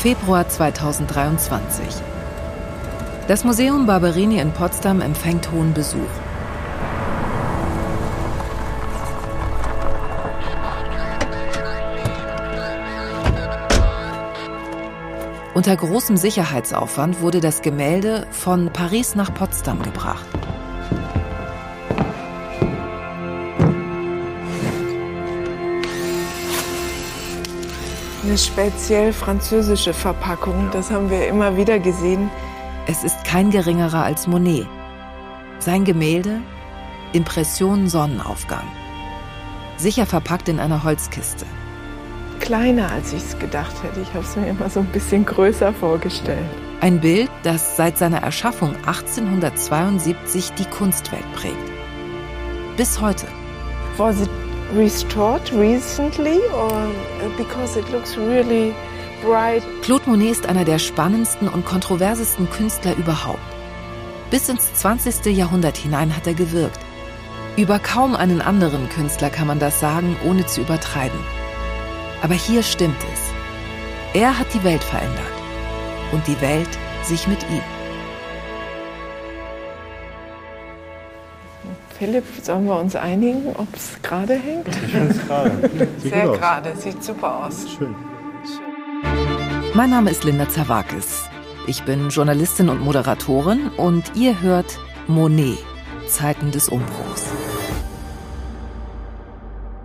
[0.00, 1.86] Februar 2023.
[3.28, 5.98] Das Museum Barberini in Potsdam empfängt hohen Besuch.
[15.52, 20.39] Unter großem Sicherheitsaufwand wurde das Gemälde von Paris nach Potsdam gebracht.
[28.30, 32.30] Eine speziell französische Verpackung, das haben wir immer wieder gesehen.
[32.86, 34.68] Es ist kein geringerer als Monet.
[35.58, 36.40] Sein Gemälde
[37.12, 38.62] Impression Sonnenaufgang.
[39.78, 41.44] Sicher verpackt in einer Holzkiste.
[42.38, 43.98] Kleiner, als ich es gedacht hätte.
[44.00, 46.38] Ich habe es mir immer so ein bisschen größer vorgestellt.
[46.80, 51.56] Ein Bild, das seit seiner Erschaffung 1872 die Kunstwelt prägt.
[52.76, 53.26] Bis heute.
[53.98, 54.30] It
[54.74, 56.90] restored recently or
[57.36, 58.74] because it looks really
[59.22, 59.62] bright?
[59.82, 63.40] Claude Monet ist einer der spannendsten und kontroversesten Künstler überhaupt.
[64.30, 65.36] Bis ins 20.
[65.36, 66.78] Jahrhundert hinein hat er gewirkt.
[67.56, 71.18] Über kaum einen anderen Künstler kann man das sagen, ohne zu übertreiben.
[72.22, 74.20] Aber hier stimmt es.
[74.20, 75.24] Er hat die Welt verändert.
[76.12, 76.68] Und die Welt
[77.02, 77.79] sich mit ihm.
[82.00, 84.66] Philipp, sollen wir uns einigen, ob es gerade hängt?
[84.68, 85.70] Ich finde es gerade.
[85.98, 87.66] Sehr gerade, sieht super aus.
[87.76, 87.94] Schön.
[89.74, 91.28] Mein Name ist Linda Zawakis.
[91.66, 94.78] Ich bin Journalistin und Moderatorin und ihr hört
[95.08, 95.58] Monet,
[96.06, 97.26] Zeiten des Umbruchs.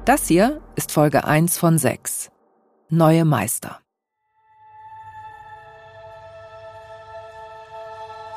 [0.05, 2.29] Das hier ist Folge 1 von 6.
[2.87, 3.81] Neue Meister.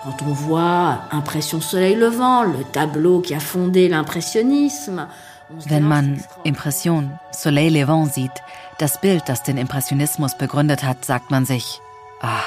[0.02, 5.08] Quand on voit Impression Soleil Levant, le tableau qui a fondé l'impressionnisme,
[5.50, 8.42] Wenn demande man Impression Soleil Levant sieht,
[8.78, 11.80] das Bild, das den Impressionismus begründet hat, sagt man sich,
[12.20, 12.42] ah,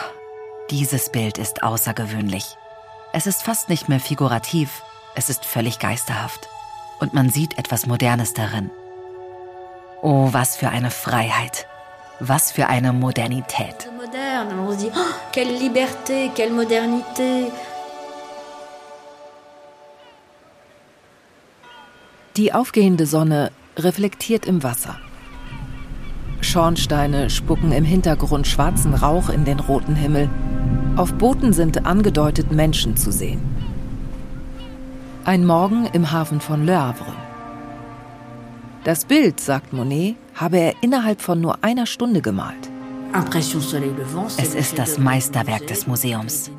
[0.70, 2.58] dieses Bild ist außergewöhnlich.
[3.12, 4.82] Es ist fast nicht mehr figurativ,
[5.16, 6.48] es ist völlig geisterhaft.
[7.00, 8.70] Und man sieht etwas Modernes darin.
[10.02, 11.68] Oh, was für eine Freiheit.
[12.20, 13.91] Was für eine Modernität.
[14.12, 14.60] Moderne.
[14.60, 17.52] On se dit, oh, quelle liberté, quelle modernité.
[22.38, 24.96] Die aufgehende Sonne reflektiert im Wasser.
[26.42, 30.30] Schornsteine spucken im Hintergrund schwarzen Rauch in den roten Himmel.
[30.96, 33.42] Auf Booten sind angedeutet Menschen zu sehen.
[35.24, 37.14] Ein Morgen im Hafen von Le Havre.
[38.84, 42.71] Das Bild, sagt Monet, habe er innerhalb von nur einer Stunde gemalt.
[44.38, 46.50] Es ist das Meisterwerk des Museums.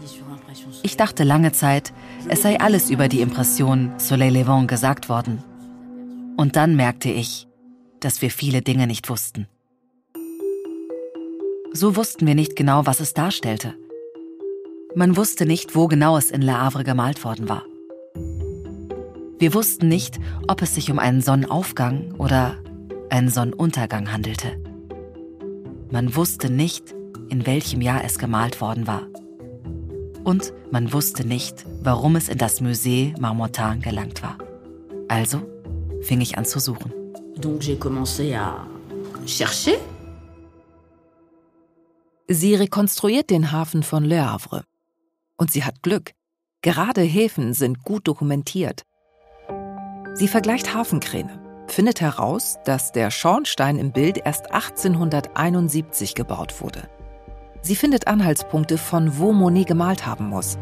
[0.83, 1.93] Ich dachte lange Zeit,
[2.29, 5.43] es sei alles über die Impression Soleil Levant gesagt worden.
[6.37, 7.49] Und dann merkte ich,
[8.01, 9.49] dass wir viele Dinge nicht wussten.
[11.73, 13.75] So wussten wir nicht genau, was es darstellte.
[14.95, 17.65] Man wusste nicht, wo genau es in Le Havre gemalt worden war.
[19.39, 22.59] Wir wussten nicht, ob es sich um einen Sonnenaufgang oder
[23.09, 24.62] einen Sonnenuntergang handelte.
[25.93, 26.95] Man wusste nicht,
[27.29, 29.03] in welchem Jahr es gemalt worden war.
[30.25, 34.39] Und man wusste nicht, warum es in das Musée Marmottan gelangt war.
[35.09, 35.43] Also
[36.01, 36.91] fing ich an zu suchen.
[37.37, 38.67] Donc j'ai commencé à
[39.27, 39.77] chercher.
[42.27, 44.65] Sie rekonstruiert den Hafen von Le Havre.
[45.37, 46.13] Und sie hat Glück.
[46.63, 48.85] Gerade Häfen sind gut dokumentiert.
[50.15, 51.39] Sie vergleicht Hafenkräne,
[51.73, 56.83] findet heraus, dass der Schornstein im Bild erst 1871 gebaut wurde.
[57.63, 60.59] Sie findet Anhaltspunkte, von wo Monet gemalt haben muss.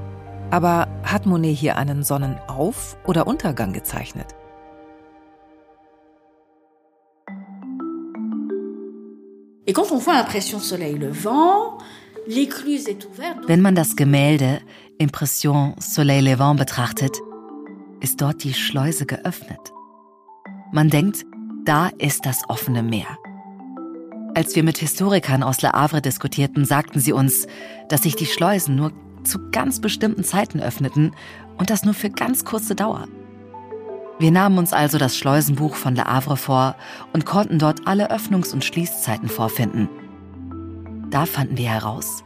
[0.50, 4.26] Aber hat Monet hier einen Sonnenauf- oder Untergang gezeichnet?
[13.46, 14.60] Wenn man das Gemälde
[14.98, 17.16] Impression Soleil Levant betrachtet,
[18.00, 19.72] ist dort die Schleuse geöffnet.
[20.72, 21.24] Man denkt,
[21.64, 23.18] da ist das offene Meer.
[24.34, 27.48] Als wir mit Historikern aus Le Havre diskutierten, sagten sie uns,
[27.88, 28.92] dass sich die Schleusen nur
[29.24, 31.12] zu ganz bestimmten Zeiten öffneten
[31.58, 33.08] und das nur für ganz kurze Dauer.
[34.20, 36.76] Wir nahmen uns also das Schleusenbuch von Le Havre vor
[37.12, 39.88] und konnten dort alle Öffnungs- und Schließzeiten vorfinden.
[41.10, 42.22] Da fanden wir heraus,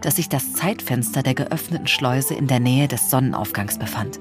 [0.00, 4.18] dass sich das Zeitfenster der geöffneten Schleuse in der Nähe des Sonnenaufgangs befand.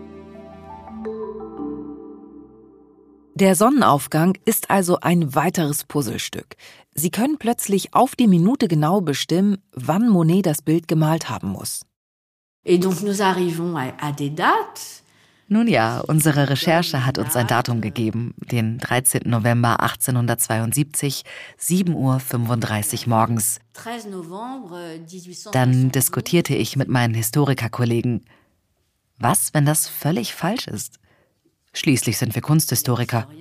[3.36, 6.56] Der Sonnenaufgang ist also ein weiteres Puzzlestück.
[6.94, 11.82] Sie können plötzlich auf die Minute genau bestimmen, wann Monet das Bild gemalt haben muss.
[12.64, 15.04] Et donc nous arrivons à, à des dates
[15.48, 19.24] Nun ja, unsere Recherche hat uns ein Datum gegeben, den 13.
[19.26, 21.24] November 1872,
[21.60, 23.60] 7.35 Uhr morgens.
[25.52, 28.26] Dann diskutierte ich mit meinen Historikerkollegen.
[29.18, 31.00] Was, wenn das völlig falsch ist?
[31.74, 33.28] Schließlich sind wir Kunsthistoriker.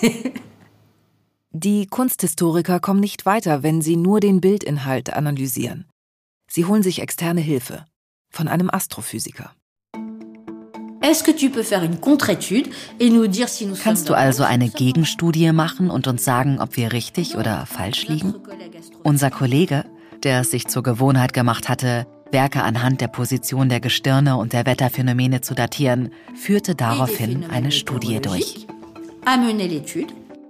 [1.52, 5.86] Die Kunsthistoriker kommen nicht weiter, wenn sie nur den Bildinhalt analysieren.
[6.48, 7.84] Sie holen sich externe Hilfe
[8.30, 9.52] von einem Astrophysiker.
[13.82, 18.34] Kannst du also eine Gegenstudie machen und uns sagen, ob wir richtig oder falsch liegen?
[19.02, 19.86] Unser Kollege,
[20.22, 24.66] der es sich zur Gewohnheit gemacht hatte, Werke anhand der Position der Gestirne und der
[24.66, 28.66] Wetterphänomene zu datieren, führte daraufhin eine Studie durch.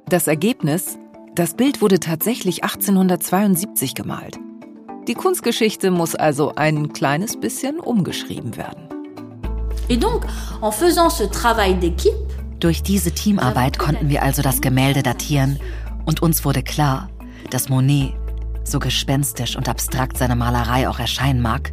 [0.09, 0.99] Das Ergebnis?
[1.35, 4.39] Das Bild wurde tatsächlich 1872 gemalt.
[5.09, 8.89] Die Kunstgeschichte muss also ein kleines bisschen umgeschrieben werden.
[12.61, 15.59] Durch diese Teamarbeit konnten wir also das Gemälde datieren
[16.05, 17.09] und uns wurde klar,
[17.51, 18.13] dass Monet,
[18.65, 21.73] so gespenstisch und abstrakt seine Malerei auch erscheinen mag,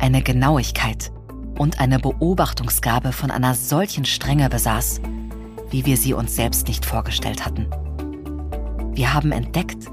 [0.00, 1.12] eine Genauigkeit
[1.58, 5.00] und eine Beobachtungsgabe von einer solchen Strenge besaß,
[5.70, 7.66] wie wir sie uns selbst nicht vorgestellt hatten.
[8.92, 9.86] Wir haben entdeckt,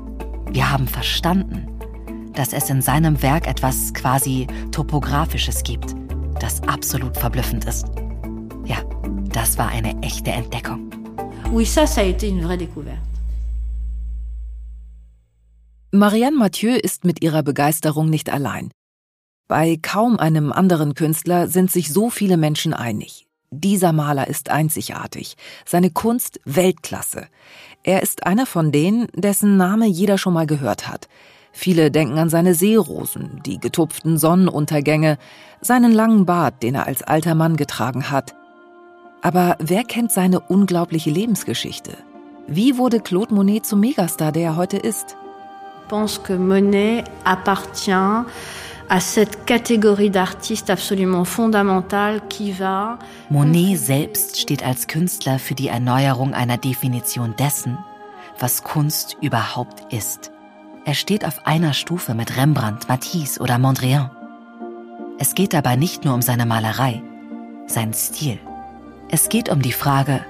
[0.52, 1.68] wir haben verstanden,
[2.34, 5.96] dass es in seinem Werk etwas quasi Topografisches gibt,
[6.40, 7.86] das absolut verblüffend ist.
[8.66, 8.78] Ja,
[9.32, 10.90] das war eine echte Entdeckung.
[11.52, 13.12] Oui, ça, ça a été une vraie découverte.
[15.95, 18.72] Marianne Mathieu ist mit ihrer Begeisterung nicht allein.
[19.48, 23.28] Bei kaum einem anderen Künstler sind sich so viele Menschen einig.
[23.51, 25.36] Dieser Maler ist einzigartig,
[25.68, 27.28] seine Kunst Weltklasse.
[27.84, 31.10] Er ist einer von denen, dessen Name jeder schon mal gehört hat.
[31.51, 35.19] Viele denken an seine Seerosen, die getupften Sonnenuntergänge,
[35.62, 38.34] seinen langen Bart, den er als alter Mann getragen hat.
[39.22, 41.96] Aber wer kennt seine unglaubliche Lebensgeschichte?
[42.48, 45.18] Wie wurde Claude Monet zum Megastar, der er heute ist?
[45.94, 47.92] Pense que Monet appartient
[48.90, 52.98] à cette catégorie d'artistes absolument fondamentale qui va
[53.30, 57.78] Monet selbst steht als Künstler für die Erneuerung einer Definition dessen,
[58.40, 60.31] was Kunst überhaupt ist.
[60.84, 64.10] Er steht auf einer Stufe mit Rembrandt, Matisse oder Mondrian.
[65.19, 67.04] Es geht dabei nicht nur um seine Malerei,
[67.68, 68.39] seinen Stil.
[69.10, 70.25] Es geht um die Frage,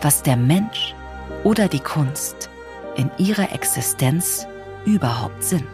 [0.00, 0.94] was der Mensch
[1.44, 2.48] oder die Kunst
[2.96, 4.48] in ihrer Existenz
[4.84, 5.66] überhaupt sind.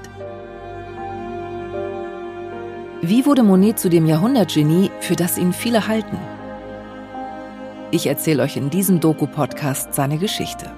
[3.03, 6.19] Wie wurde Monet zu dem Jahrhundertgenie, für das ihn viele halten?
[7.91, 10.73] Ich erzähle euch in diesem Doku-Podcast seine Geschichte.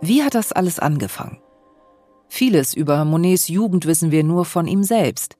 [0.00, 1.38] Wie hat das alles angefangen?
[2.28, 5.36] Vieles über Monets Jugend wissen wir nur von ihm selbst.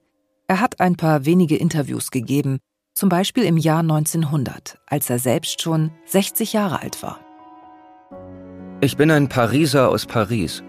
[0.47, 2.59] Er hat ein paar wenige Interviews gegeben,
[2.97, 7.19] zum Beispiel im Jahr 1900, als er selbst schon 60 Jahre alt war.
[8.81, 10.63] Ich bin ein Pariser aus Paris.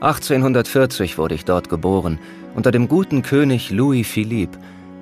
[0.00, 2.18] 1840 wurde ich dort geboren,
[2.54, 4.58] unter dem guten König Louis Philippe,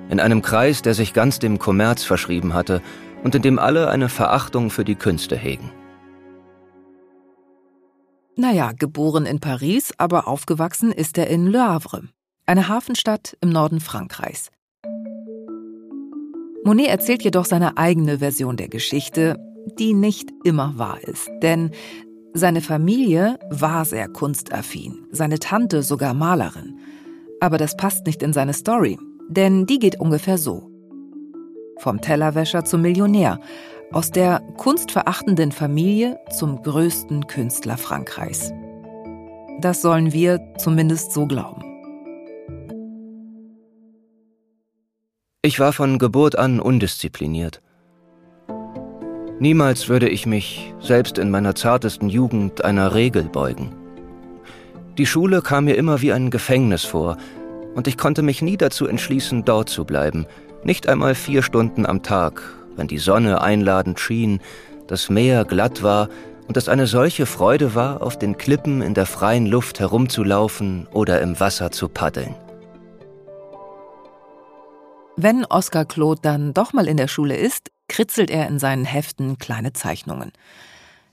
[0.09, 2.81] in einem Kreis, der sich ganz dem Kommerz verschrieben hatte
[3.23, 5.71] und in dem alle eine Verachtung für die Künste hegen.
[8.35, 12.09] Naja, geboren in Paris, aber aufgewachsen ist er in Le Havre,
[12.45, 14.51] eine Hafenstadt im Norden Frankreichs.
[16.63, 19.37] Monet erzählt jedoch seine eigene Version der Geschichte,
[19.79, 21.29] die nicht immer wahr ist.
[21.41, 21.71] Denn
[22.33, 26.79] seine Familie war sehr kunstaffin, seine Tante sogar Malerin.
[27.39, 30.69] Aber das passt nicht in seine Story, denn die geht ungefähr so.
[31.79, 33.39] Vom Tellerwäscher zum Millionär,
[33.91, 38.53] aus der kunstverachtenden Familie zum größten Künstler Frankreichs.
[39.59, 41.60] Das sollen wir zumindest so glauben.
[45.43, 47.63] Ich war von Geburt an undiszipliniert.
[49.39, 53.75] Niemals würde ich mich, selbst in meiner zartesten Jugend, einer Regel beugen.
[54.99, 57.17] Die Schule kam mir immer wie ein Gefängnis vor,
[57.73, 60.27] und ich konnte mich nie dazu entschließen, dort zu bleiben,
[60.63, 62.43] nicht einmal vier Stunden am Tag,
[62.75, 64.41] wenn die Sonne einladend schien,
[64.85, 66.09] das Meer glatt war
[66.47, 71.19] und es eine solche Freude war, auf den Klippen in der freien Luft herumzulaufen oder
[71.19, 72.35] im Wasser zu paddeln.
[75.23, 79.37] Wenn Oskar Claude dann doch mal in der Schule ist, kritzelt er in seinen Heften
[79.37, 80.31] kleine Zeichnungen.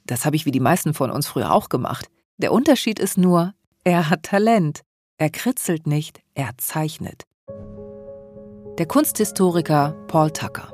[0.07, 2.07] Das habe ich wie die meisten von uns früher auch gemacht.
[2.39, 3.53] Der Unterschied ist nur,
[3.85, 4.81] er hat Talent.
[5.19, 7.25] Er kritzelt nicht, er zeichnet.
[8.79, 10.73] Der Kunsthistoriker Paul Tucker.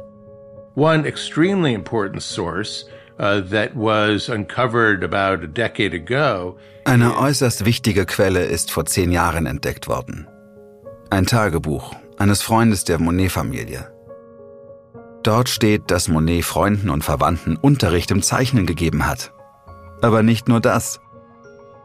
[0.77, 2.87] One extremely important source
[3.19, 6.57] uh, that was uncovered about a decade ago.
[6.85, 10.29] Eine äußerst wichtige Quelle ist vor zehn Jahren entdeckt worden.
[11.11, 13.91] Ein Tagebuch eines Freundes der Monet-Familie.
[15.23, 19.33] Dort steht, dass Monet Freunden und Verwandten Unterricht im Zeichnen gegeben hat.
[20.03, 21.01] Aber nicht nur das.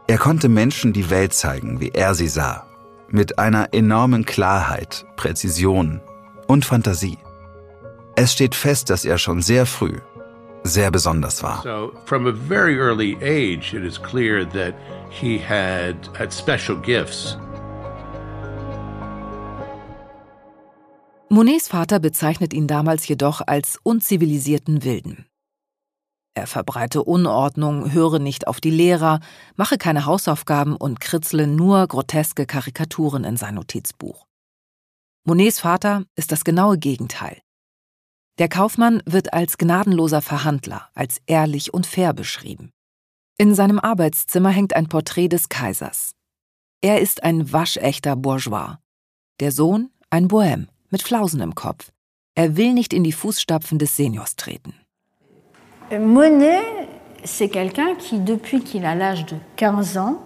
[0.06, 2.66] Er konnte Menschen die Welt zeigen, wie er sie sah.
[3.08, 6.00] Mit einer enormen Klarheit, Präzision
[6.46, 7.18] und Fantasie.
[8.14, 9.98] Es steht fest, dass er schon sehr früh
[10.62, 11.62] sehr besonders war.
[11.62, 14.74] So from a very early age it is clear that
[15.10, 17.36] he had had special gifts.
[21.32, 25.26] Monets Vater bezeichnet ihn damals jedoch als unzivilisierten Wilden.
[26.34, 29.20] Er verbreite Unordnung, höre nicht auf die Lehrer,
[29.54, 34.26] mache keine Hausaufgaben und kritzle nur groteske Karikaturen in sein Notizbuch.
[35.24, 37.40] Monets Vater ist das genaue Gegenteil.
[38.40, 42.72] Der Kaufmann wird als gnadenloser Verhandler, als ehrlich und fair beschrieben.
[43.38, 46.10] In seinem Arbeitszimmer hängt ein Porträt des Kaisers.
[46.80, 48.78] Er ist ein waschechter Bourgeois.
[49.38, 51.90] Der Sohn ein Bohème mit Flausen im Kopf.
[52.34, 54.74] Er will nicht in die Fußstapfen des Seniors treten.
[55.90, 56.62] Monet,
[57.24, 60.18] c'est quelqu'un qui, depuis qu'il a l'âge de 15 ans,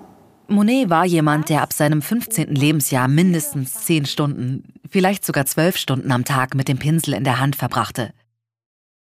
[0.47, 2.55] Monet war jemand, der ab seinem 15.
[2.55, 7.41] Lebensjahr mindestens 10 Stunden, vielleicht sogar 12 Stunden am Tag mit dem Pinsel in der
[7.41, 8.13] Hand verbrachte.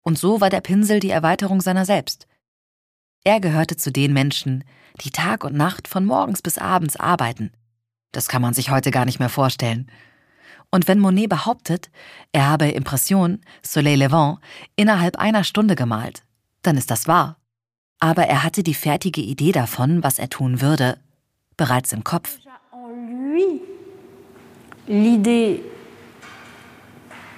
[0.03, 2.27] Und so war der Pinsel die Erweiterung seiner selbst.
[3.23, 4.63] Er gehörte zu den Menschen,
[5.01, 7.51] die Tag und Nacht von morgens bis abends arbeiten.
[8.11, 9.89] Das kann man sich heute gar nicht mehr vorstellen.
[10.71, 11.89] Und wenn Monet behauptet,
[12.31, 14.39] er habe Impression, Soleil Levant,
[14.75, 16.23] innerhalb einer Stunde gemalt,
[16.63, 17.37] dann ist das wahr.
[17.99, 20.97] Aber er hatte die fertige Idee davon, was er tun würde,
[21.57, 22.39] bereits im Kopf.
[24.87, 25.61] L'idée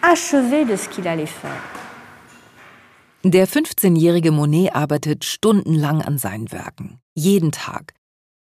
[0.01, 1.61] achevée de ce qu'il allait faire.
[3.23, 7.93] Der 15-jährige Monet arbeitet stundenlang an seinen Werken, jeden Tag.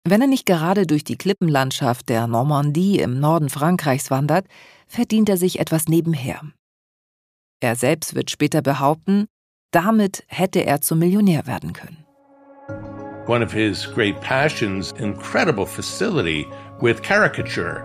[0.09, 4.47] Wenn er nicht gerade durch die Klippenlandschaft der Normandie im Norden Frankreichs wandert,
[4.87, 6.41] verdient er sich etwas nebenher.
[7.59, 9.27] Er selbst wird später behaupten,
[9.69, 12.05] damit hätte er zum Millionär werden können.
[13.27, 16.47] One of his great passions, incredible facility
[16.81, 17.83] with caricature.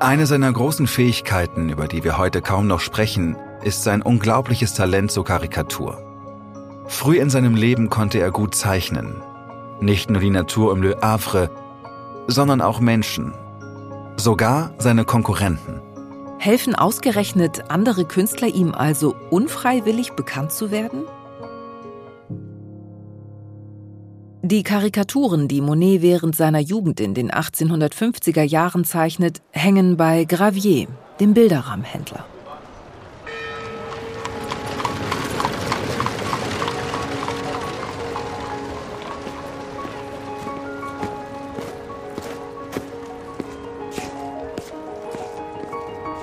[0.00, 5.10] Eine seiner großen Fähigkeiten, über die wir heute kaum noch sprechen, ist sein unglaubliches Talent
[5.10, 6.84] zur Karikatur.
[6.86, 9.20] Früh in seinem Leben konnte er gut zeichnen.
[9.82, 11.50] Nicht nur die Natur im Le Havre,
[12.28, 13.34] sondern auch Menschen.
[14.16, 15.80] Sogar seine Konkurrenten.
[16.38, 21.02] Helfen ausgerechnet andere Künstler ihm also unfreiwillig bekannt zu werden?
[24.42, 30.86] Die Karikaturen, die Monet während seiner Jugend in den 1850er Jahren zeichnet, hängen bei Gravier,
[31.18, 32.24] dem Bilderrahmenhändler.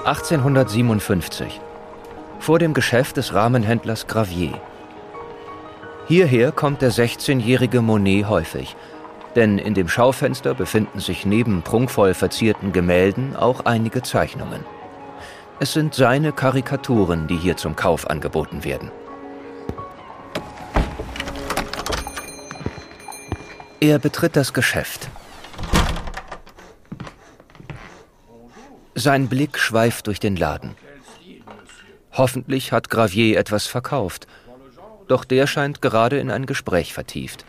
[0.09, 1.61] (1857)
[2.39, 4.59] Vor dem Geschäft des Rahmenhändlers Gravier.
[6.07, 8.75] Hierher kommt der 16-jährige Monet häufig,
[9.35, 14.65] denn in dem Schaufenster befinden sich neben prunkvoll verzierten Gemälden auch einige Zeichnungen.
[15.59, 18.89] Es sind seine Karikaturen, die hier zum Kauf angeboten werden.
[23.79, 25.07] Er betritt das Geschäft.
[28.99, 30.75] Sein Blick schweift durch den Laden.
[32.11, 34.27] Hoffentlich hat Gravier etwas verkauft,
[35.07, 37.45] doch der scheint gerade in ein Gespräch vertieft.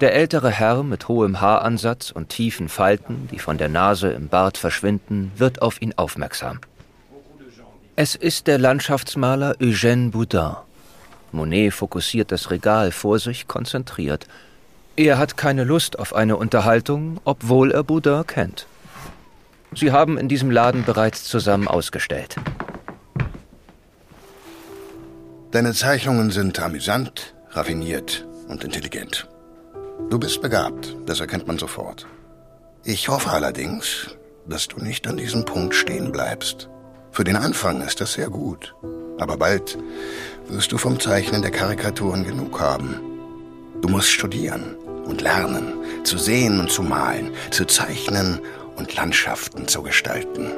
[0.00, 4.58] Der ältere Herr mit hohem Haaransatz und tiefen Falten, die von der Nase im Bart
[4.58, 6.58] verschwinden, wird auf ihn aufmerksam.
[7.94, 10.56] Es ist der Landschaftsmaler Eugène Boudin.
[11.30, 14.26] Monet fokussiert das Regal vor sich konzentriert.
[14.98, 18.66] Er hat keine Lust auf eine Unterhaltung, obwohl er Boudin kennt.
[19.72, 22.34] Sie haben in diesem Laden bereits zusammen ausgestellt.
[25.52, 29.28] Deine Zeichnungen sind amüsant, raffiniert und intelligent.
[30.10, 32.08] Du bist begabt, das erkennt man sofort.
[32.82, 34.16] Ich hoffe allerdings,
[34.48, 36.68] dass du nicht an diesem Punkt stehen bleibst.
[37.12, 38.74] Für den Anfang ist das sehr gut.
[39.20, 39.78] Aber bald
[40.48, 43.07] wirst du vom Zeichnen der Karikaturen genug haben.
[43.80, 44.74] Du musst studieren
[45.06, 45.72] und lernen,
[46.04, 48.40] zu sehen und zu malen, zu zeichnen
[48.76, 50.50] und Landschaften zu gestalten.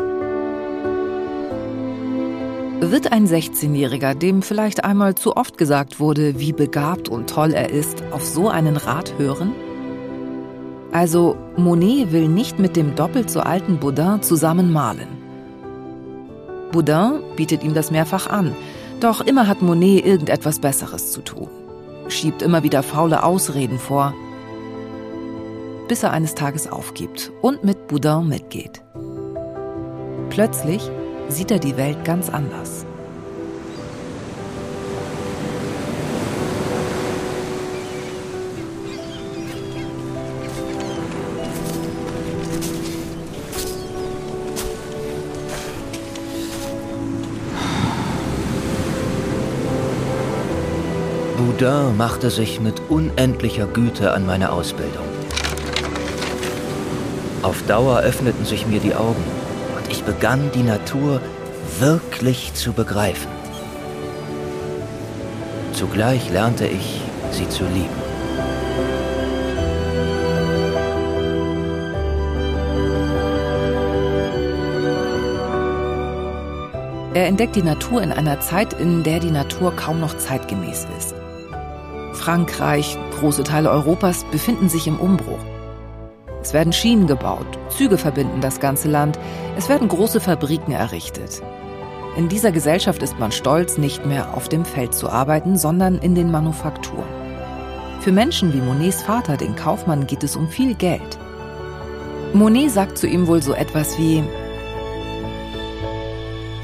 [2.80, 7.68] Wird ein 16-Jähriger, dem vielleicht einmal zu oft gesagt wurde, wie begabt und toll er
[7.68, 9.52] ist, auf so einen Rat hören?
[10.90, 15.08] Also, Monet will nicht mit dem doppelt so alten Baudin zusammen malen.
[16.72, 18.56] Boudin bietet ihm das mehrfach an,
[18.98, 21.48] doch immer hat Monet irgendetwas Besseres zu tun.
[22.10, 24.12] Schiebt immer wieder faule Ausreden vor,
[25.88, 28.82] bis er eines Tages aufgibt und mit Boudin mitgeht.
[30.28, 30.90] Plötzlich
[31.28, 32.84] sieht er die Welt ganz anders.
[51.40, 55.06] Boudin machte sich mit unendlicher Güte an meine Ausbildung.
[57.40, 59.24] Auf Dauer öffneten sich mir die Augen
[59.74, 61.22] und ich begann die Natur
[61.78, 63.30] wirklich zu begreifen.
[65.72, 67.88] Zugleich lernte ich, sie zu lieben.
[77.14, 81.14] Er entdeckt die Natur in einer Zeit, in der die Natur kaum noch zeitgemäß ist.
[82.20, 85.38] Frankreich, große Teile Europas befinden sich im Umbruch.
[86.42, 89.18] Es werden Schienen gebaut, Züge verbinden das ganze Land,
[89.56, 91.42] es werden große Fabriken errichtet.
[92.18, 96.14] In dieser Gesellschaft ist man stolz, nicht mehr auf dem Feld zu arbeiten, sondern in
[96.14, 97.08] den Manufakturen.
[98.00, 101.18] Für Menschen wie Monets Vater, den Kaufmann, geht es um viel Geld.
[102.34, 104.22] Monet sagt zu ihm wohl so etwas wie,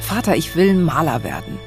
[0.02, 1.58] Vater, ich will Maler werden.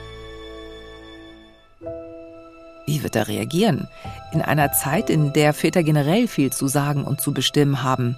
[2.90, 3.88] Wie wird er reagieren?
[4.32, 8.18] In einer Zeit, in der Väter generell viel zu sagen und zu bestimmen haben.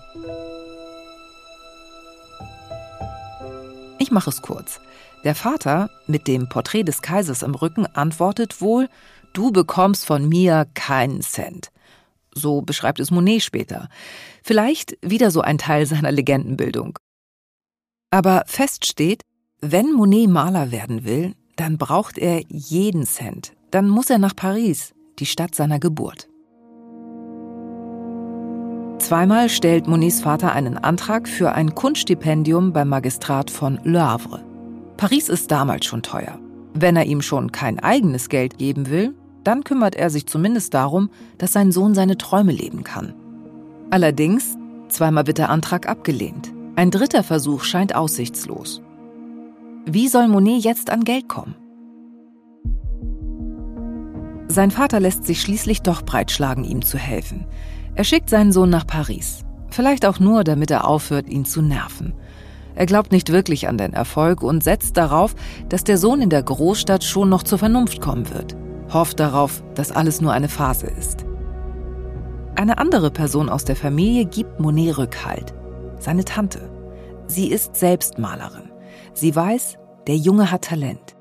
[4.00, 4.80] Ich mache es kurz.
[5.26, 8.88] Der Vater mit dem Porträt des Kaisers im Rücken antwortet wohl,
[9.34, 11.70] du bekommst von mir keinen Cent.
[12.34, 13.90] So beschreibt es Monet später.
[14.42, 16.98] Vielleicht wieder so ein Teil seiner Legendenbildung.
[18.10, 19.24] Aber fest steht,
[19.60, 24.94] wenn Monet Maler werden will, dann braucht er jeden Cent, dann muss er nach Paris,
[25.20, 26.28] die Stadt seiner Geburt.
[29.00, 34.44] Zweimal stellt Monets Vater einen Antrag für ein Kunststipendium beim Magistrat von Le Havre.
[34.96, 36.38] Paris ist damals schon teuer.
[36.74, 41.10] Wenn er ihm schon kein eigenes Geld geben will, dann kümmert er sich zumindest darum,
[41.40, 43.14] dass sein Sohn seine Träume leben kann.
[43.90, 44.58] Allerdings,
[44.88, 46.54] zweimal wird der Antrag abgelehnt.
[46.76, 48.82] Ein dritter Versuch scheint aussichtslos.
[49.86, 51.56] Wie soll Monet jetzt an Geld kommen?
[54.52, 57.46] Sein Vater lässt sich schließlich doch breitschlagen, ihm zu helfen.
[57.96, 59.46] Er schickt seinen Sohn nach Paris.
[59.70, 62.14] Vielleicht auch nur, damit er aufhört, ihn zu nerven.
[62.76, 65.36] Er glaubt nicht wirklich an den Erfolg und setzt darauf,
[65.70, 68.58] dass der Sohn in der Großstadt schon noch zur Vernunft kommen wird.
[68.92, 71.26] Hofft darauf, dass alles nur eine Phase ist.
[72.56, 75.54] Eine andere Person aus der Familie gibt Monet Rückhalt.
[75.98, 76.70] Seine Tante.
[77.28, 78.70] Sie ist selbst Malerin.
[79.14, 81.16] Sie weiß, der Junge hat Talent.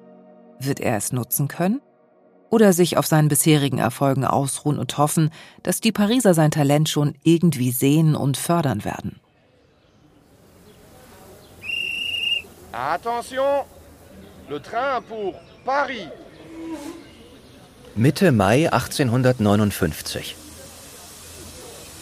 [0.59, 1.81] Wird er es nutzen können?
[2.51, 5.31] Oder sich auf seinen bisherigen Erfolgen ausruhen und hoffen,
[5.63, 9.21] dass die Pariser sein Talent schon irgendwie sehen und fördern werden.
[12.73, 13.65] Attention,
[14.49, 15.35] le train pour
[15.65, 16.07] Paris.
[17.97, 20.37] Mitte Mai 1859.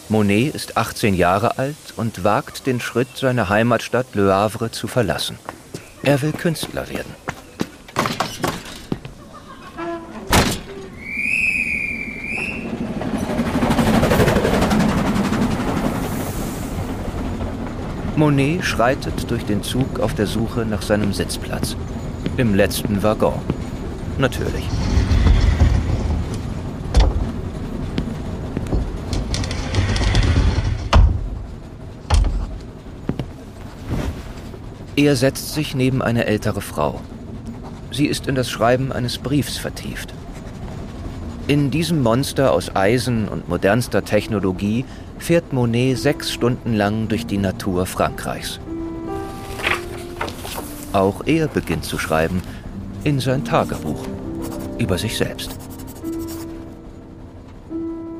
[0.09, 5.37] Monet ist 18 Jahre alt und wagt den Schritt, seine Heimatstadt Le Havre zu verlassen.
[6.01, 7.13] Er will Künstler werden.
[18.19, 21.77] Monet schreitet durch den Zug auf der Suche nach seinem Sitzplatz.
[22.35, 23.39] Im letzten Waggon.
[24.17, 24.65] Natürlich.
[34.97, 36.99] Er setzt sich neben eine ältere Frau.
[37.89, 40.13] Sie ist in das Schreiben eines Briefs vertieft.
[41.49, 44.85] In diesem Monster aus Eisen und modernster Technologie
[45.17, 48.59] fährt Monet sechs Stunden lang durch die Natur Frankreichs.
[50.93, 52.43] Auch er beginnt zu schreiben
[53.03, 54.05] in sein Tagebuch
[54.77, 55.57] über sich selbst.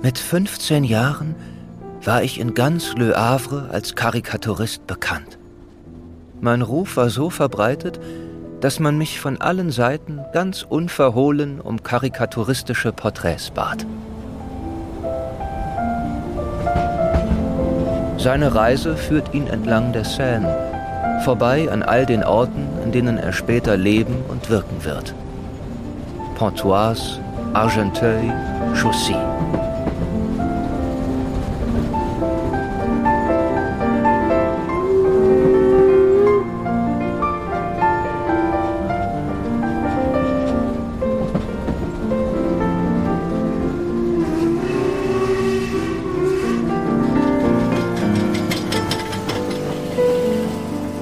[0.01, 1.35] Mit 15 Jahren
[2.03, 5.37] war ich in ganz Le Havre als Karikaturist bekannt.
[6.41, 7.99] Mein Ruf war so verbreitet,
[8.61, 13.85] dass man mich von allen Seiten ganz unverhohlen um karikaturistische Porträts bat.
[18.17, 23.31] Seine Reise führt ihn entlang der Seine, vorbei an all den Orten, in denen er
[23.31, 25.15] später leben und wirken wird.
[26.35, 27.19] Pontoise,
[27.53, 28.33] Argenteuil,
[28.75, 29.15] Chaussy.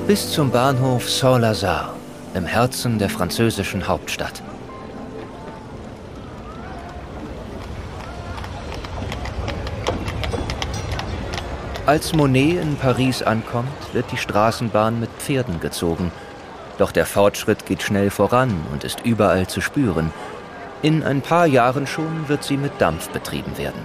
[0.08, 1.94] Bis zum Bahnhof Saint-Lazare
[2.34, 4.42] im Herzen der französischen Hauptstadt.
[11.86, 16.14] Als Monet in Paris ankommt, wird die Straßenbahn mit Pferden gezogen.
[16.78, 20.14] Doch der Fortschritt geht schnell voran und ist überall zu spüren.
[20.82, 23.82] In ein paar Jahren schon wird sie mit Dampf betrieben werden.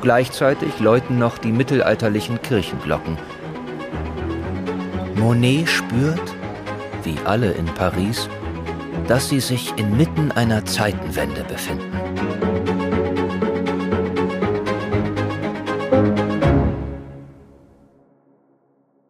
[0.00, 3.18] Gleichzeitig läuten noch die mittelalterlichen Kirchenglocken.
[5.16, 6.34] Monet spürt,
[7.04, 8.28] wie alle in Paris,
[9.06, 11.92] dass sie sich inmitten einer Zeitenwende befinden.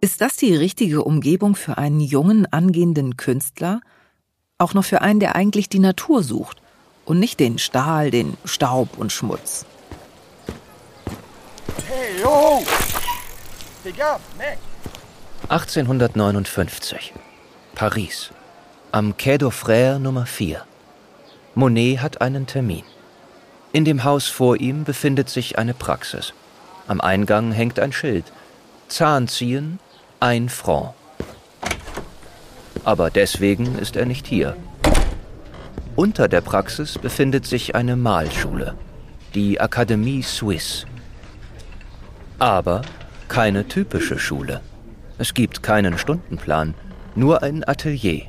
[0.01, 3.81] Ist das die richtige Umgebung für einen jungen, angehenden Künstler?
[4.59, 6.61] Auch noch für einen, der eigentlich die Natur sucht
[7.07, 9.65] und nicht den Stahl, den Staub und Schmutz.
[11.89, 12.63] Hey, yo!
[13.97, 14.59] Gaffe, mec!
[15.51, 17.13] 1859.
[17.75, 18.31] Paris.
[18.93, 20.63] Am Quai d'Offrère Nummer 4.
[21.55, 22.83] Monet hat einen Termin.
[23.73, 26.33] In dem Haus vor ihm befindet sich eine Praxis.
[26.89, 28.25] Am Eingang hängt ein Schild.
[28.89, 29.81] Zahnziehen,
[30.19, 30.95] ein Franc.
[32.83, 34.57] Aber deswegen ist er nicht hier.
[35.95, 38.79] Unter der Praxis befindet sich eine Malschule,
[39.35, 40.87] die Akademie Suisse.
[42.39, 42.81] Aber
[43.29, 44.63] keine typische Schule.
[45.17, 46.75] Es gibt keinen Stundenplan,
[47.15, 48.23] nur ein Atelier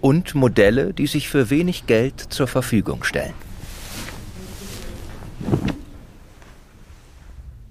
[0.00, 3.34] und Modelle, die sich für wenig Geld zur Verfügung stellen.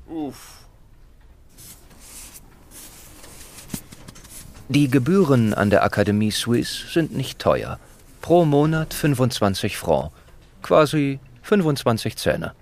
[0.08, 0.60] Uff.
[4.70, 7.80] Die Gebühren an der Akademie Suisse sind nicht teuer.
[8.22, 10.12] Pro Monat 25 Francs,
[10.62, 12.54] quasi 25 Zähne.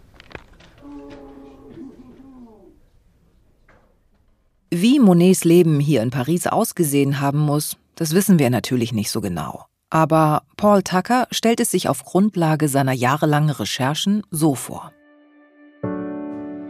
[4.86, 9.20] Wie Monets Leben hier in Paris ausgesehen haben muss, das wissen wir natürlich nicht so
[9.20, 9.66] genau.
[9.90, 14.92] Aber Paul Tucker stellt es sich auf Grundlage seiner jahrelangen Recherchen so vor.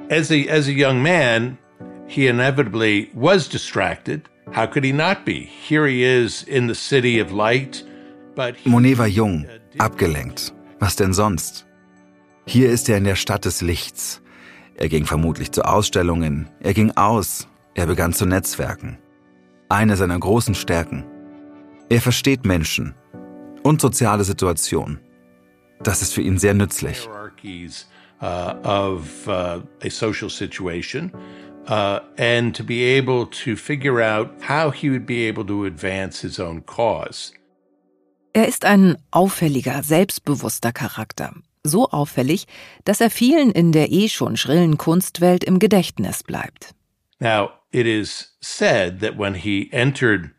[0.10, 1.58] As a, as a young man,
[2.08, 4.22] he inevitably was distracted.
[4.56, 5.50] How could he not be?
[5.68, 7.84] Here he is in the city of light,
[8.34, 9.46] but he, Monet war jung,
[9.78, 10.54] abgelenkt.
[10.80, 11.66] Was denn sonst?
[12.46, 14.22] Hier ist er in der Stadt des Lichts.
[14.76, 18.98] Er ging vermutlich zu Ausstellungen, er ging aus, er begann zu netzwerken.
[19.70, 21.06] Eine seiner großen Stärken.
[21.90, 22.96] Er versteht Menschen
[23.64, 25.00] und soziale Situationen.
[25.84, 27.08] Das ist für ihn sehr nützlich.
[28.22, 31.12] uh, of uh, a social situation,
[31.68, 36.22] uh, and to be able to figure out how he would be able to advance
[36.22, 37.34] his own cause.
[38.34, 41.34] Er ist ein auffälliger, selbstbewusster Charakter.
[41.64, 42.48] So auffällig,
[42.84, 46.76] dass er vielen in der eh schon schrillen Kunstwelt im Gedächtnis bleibt.
[47.20, 50.32] Now, it is said that when he entered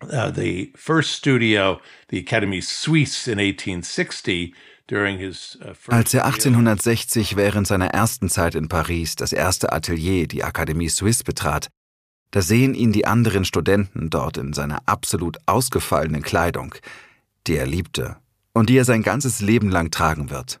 [0.00, 4.54] uh, the first studio, the Academy Suisse in 1860,
[4.86, 9.32] during his uh, first Als er year- 1860 während seiner ersten Zeit in Paris das
[9.32, 11.68] erste Atelier, die Akademie Suisse, betrat,
[12.30, 16.74] da sehen ihn die anderen Studenten dort in seiner absolut ausgefallenen Kleidung,
[17.46, 18.16] die er liebte
[18.52, 20.60] und die er sein ganzes Leben lang tragen wird.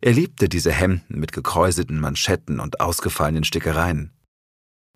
[0.00, 4.12] Er liebte diese Hemden mit gekräuselten Manschetten und ausgefallenen Stickereien.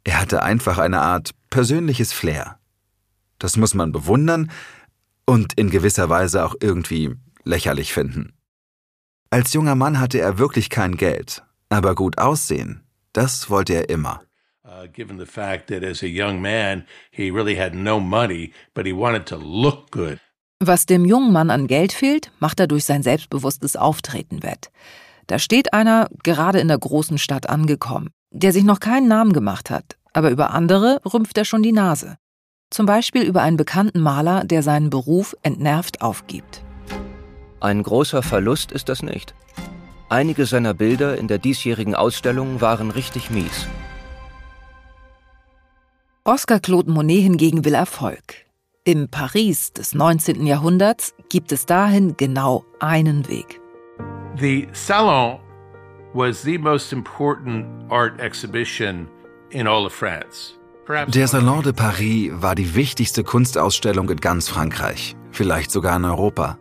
[0.05, 2.59] Er hatte einfach eine Art persönliches Flair.
[3.39, 4.51] Das muss man bewundern
[5.27, 8.35] und in gewisser Weise auch irgendwie lächerlich finden.
[9.31, 14.21] Als junger Mann hatte er wirklich kein Geld, aber gut aussehen, das wollte er immer.
[14.73, 18.87] uh, given the fact that as a young man, he really had no money, but
[18.87, 20.19] he wanted to look good.
[20.61, 24.71] Was dem jungen Mann an Geld fehlt, macht er durch sein selbstbewusstes Auftreten wett.
[25.27, 29.71] Da steht einer, gerade in der großen Stadt angekommen, der sich noch keinen Namen gemacht
[29.71, 32.17] hat, aber über andere rümpft er schon die Nase.
[32.71, 36.65] Zum Beispiel über einen bekannten Maler, der seinen Beruf entnervt aufgibt.
[37.61, 39.35] Ein großer Verlust ist das nicht.
[40.09, 43.67] Einige seiner Bilder in der diesjährigen Ausstellung waren richtig mies.
[46.25, 48.35] Oscar Claude Monet hingegen will Erfolg.
[48.85, 50.47] Im Paris des 19.
[50.47, 53.61] Jahrhunderts gibt es dahin genau einen Weg.
[54.39, 55.39] The Salon
[56.15, 59.09] was the most important art exhibition
[59.51, 60.55] in all of France.
[61.15, 66.59] Der Salon de Paris war die wichtigste Kunstausstellung in ganz Frankreich, vielleicht sogar in Europa.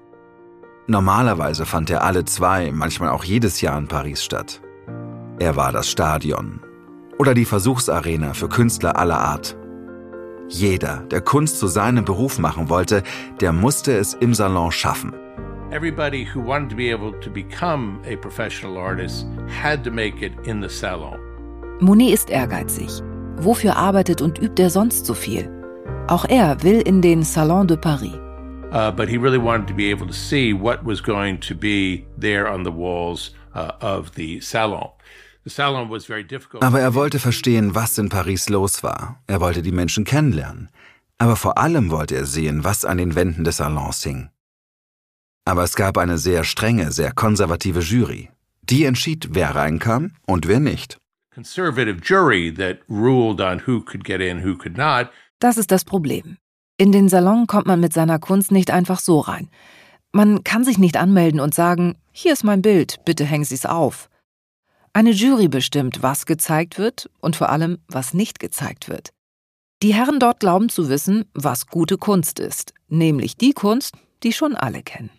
[0.85, 4.61] Normalerweise fand er alle zwei, manchmal auch jedes Jahr in Paris statt.
[5.39, 6.61] Er war das Stadion
[7.17, 9.57] oder die Versuchsarena für Künstler aller Art.
[10.47, 13.03] Jeder, der Kunst zu seinem Beruf machen wollte,
[13.39, 15.13] der musste es im Salon schaffen.
[15.71, 20.33] Everybody who wanted to be able to become a professional artist had to make it
[20.45, 21.19] in the salon.
[21.79, 23.01] Monet ist ehrgeizig,
[23.37, 25.49] Wofür arbeitet und übt er sonst so viel?
[26.07, 28.13] Auch er will in den Salon de Paris.
[28.71, 32.05] Uh, but he really wanted to be able to see what was going to be
[32.17, 34.89] there on the walls uh, of the salon.
[36.59, 39.19] Aber er wollte verstehen, was in Paris los war.
[39.25, 40.69] Er wollte die Menschen kennenlernen.
[41.17, 44.29] Aber vor allem wollte er sehen, was an den Wänden des Salons hing.
[45.51, 48.29] Aber es gab eine sehr strenge, sehr konservative Jury.
[48.61, 50.97] Die entschied, wer reinkam und wer nicht.
[55.39, 56.37] Das ist das Problem.
[56.77, 59.49] In den Salon kommt man mit seiner Kunst nicht einfach so rein.
[60.13, 63.65] Man kann sich nicht anmelden und sagen, hier ist mein Bild, bitte hängen Sie es
[63.65, 64.09] auf.
[64.93, 69.09] Eine Jury bestimmt, was gezeigt wird und vor allem, was nicht gezeigt wird.
[69.83, 74.55] Die Herren dort glauben zu wissen, was gute Kunst ist, nämlich die Kunst, die schon
[74.55, 75.09] alle kennen.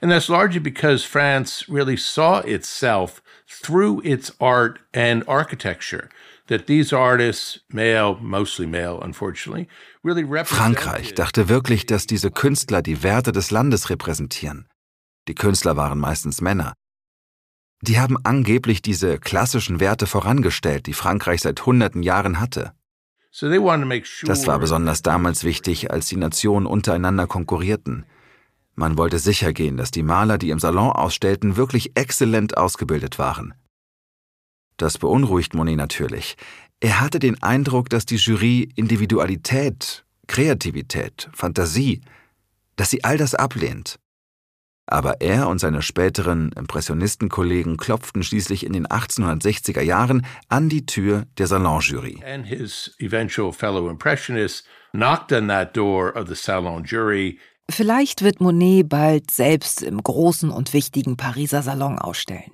[0.00, 6.08] And that's largely because France really saw itself through its art and architecture.
[6.46, 9.68] That these artists, male, mostly male, unfortunately,
[10.02, 14.66] really Frankreich dachte wirklich, dass diese Künstler die Werte des Landes repräsentieren.
[15.28, 16.72] Die Künstler waren meistens Männer.
[17.82, 22.72] Die haben angeblich diese klassischen Werte vorangestellt, die Frankreich seit hunderten Jahren hatte.
[23.30, 28.06] Das war besonders damals wichtig, als die Nationen untereinander konkurrierten.
[28.78, 33.54] Man wollte sicher gehen, dass die Maler, die im Salon ausstellten, wirklich exzellent ausgebildet waren.
[34.76, 36.36] Das beunruhigt Monet natürlich.
[36.78, 42.02] Er hatte den Eindruck, dass die Jury Individualität, Kreativität, Fantasie,
[42.76, 43.98] dass sie all das ablehnt.
[44.86, 51.26] Aber er und seine späteren Impressionistenkollegen klopften schließlich in den 1860er Jahren an die Tür
[51.36, 52.22] der Salonjury.
[52.24, 54.62] And his eventual fellow impressionists
[54.92, 57.40] knocked on that door of the Salon Jury.
[57.70, 62.52] Vielleicht wird Monet bald selbst im großen und wichtigen Pariser Salon ausstellen.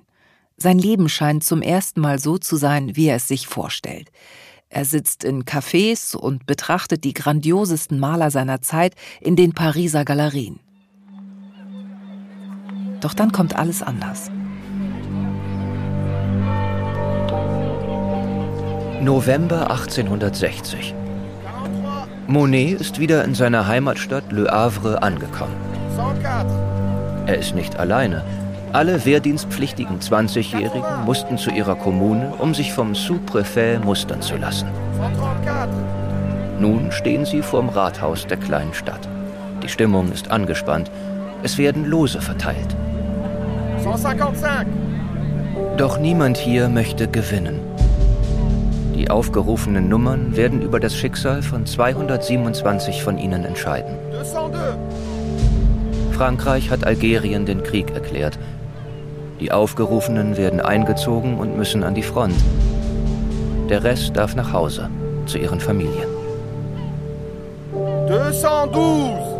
[0.57, 4.11] Sein Leben scheint zum ersten Mal so zu sein, wie er es sich vorstellt.
[4.69, 10.59] Er sitzt in Cafés und betrachtet die grandiosesten Maler seiner Zeit in den Pariser Galerien.
[12.99, 14.31] Doch dann kommt alles anders.
[19.01, 20.95] November 1860.
[22.27, 25.55] Monet ist wieder in seiner Heimatstadt Le Havre angekommen.
[27.27, 28.23] Er ist nicht alleine.
[28.73, 34.67] Alle wehrdienstpflichtigen 20-Jährigen mussten zu ihrer Kommune, um sich vom Sous-Préfet mustern zu lassen.
[36.59, 39.07] Nun stehen sie vorm Rathaus der kleinen Stadt.
[39.61, 40.89] Die Stimmung ist angespannt.
[41.43, 42.75] Es werden Lose verteilt.
[43.79, 44.67] 155.
[45.77, 47.59] Doch niemand hier möchte gewinnen.
[48.95, 53.97] Die aufgerufenen Nummern werden über das Schicksal von 227 von ihnen entscheiden.
[54.23, 54.77] 202.
[56.13, 58.39] Frankreich hat Algerien den Krieg erklärt.
[59.41, 62.35] Die Aufgerufenen werden eingezogen und müssen an die Front.
[63.69, 64.89] Der Rest darf nach Hause,
[65.25, 66.07] zu ihren Familien.
[68.07, 69.35] 212.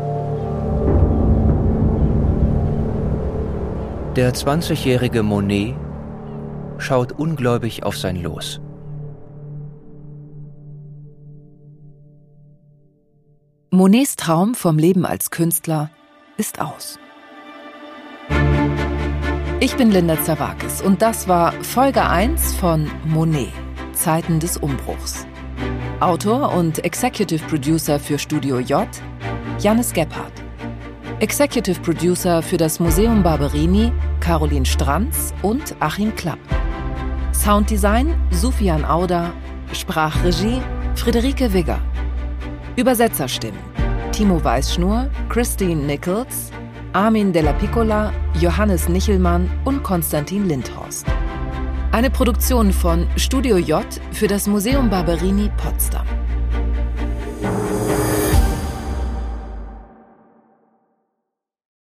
[4.18, 5.76] Der 20-jährige Monet
[6.78, 8.60] schaut ungläubig auf sein Los.
[13.76, 15.90] Monets Traum vom Leben als Künstler
[16.38, 16.98] ist aus.
[19.60, 23.52] Ich bin Linda Zawakis und das war Folge 1 von Monet,
[23.92, 25.28] Zeiten des Umbruchs.
[26.00, 28.88] Autor und Executive Producer für Studio J,
[29.60, 30.42] Janis Gebhardt.
[31.20, 36.40] Executive Producer für das Museum Barberini Caroline Stranz und Achim Klapp.
[37.34, 39.34] Sounddesign Sufian Auder,
[39.74, 40.62] Sprachregie
[40.96, 41.82] Friederike Wigger.
[42.76, 43.60] Übersetzerstimmen
[44.12, 46.50] Timo Weißschnur, Christine Nichols,
[46.94, 51.06] Armin Della Piccola, Johannes Nichelmann und Konstantin Lindhorst.
[51.92, 56.06] Eine Produktion von Studio J für das Museum Barberini Potsdam.